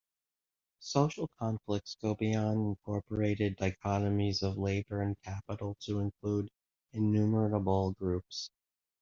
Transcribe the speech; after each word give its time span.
Social 0.79 1.27
conflicts 1.37 1.93
go 2.01 2.15
beyond 2.15 2.57
incorporated 2.57 3.55
dichotomies 3.55 4.41
of 4.41 4.57
labor 4.57 4.99
and 5.03 5.15
capital 5.21 5.77
to 5.81 5.99
include 5.99 6.49
innumerable 6.91 7.91
groups. 7.91 8.49